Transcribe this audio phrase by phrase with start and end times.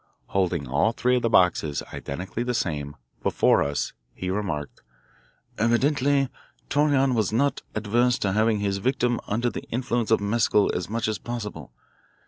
[0.29, 4.81] Holding all three of the boxes, identically the same, before us he remarked:
[5.59, 6.27] "Evidently
[6.71, 11.07] Torreon was not averse to having his victim under the influence of mescal as much
[11.07, 11.71] as possible.